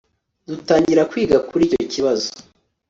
[0.49, 2.29] dutangira kwiga kuricyo kibazo